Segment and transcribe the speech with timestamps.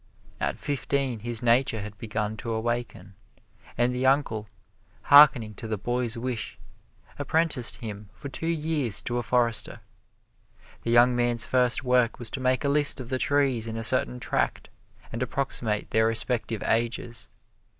[0.39, 3.13] At fifteen his nature had begun to awaken,
[3.77, 4.47] and the uncle,
[5.03, 6.57] harkening to the boy's wish,
[7.19, 9.81] apprenticed him for two years to a forester.
[10.81, 13.83] The young man's first work was to make a list of the trees in a
[13.83, 14.69] certain tract
[15.11, 17.29] and approximate their respective ages.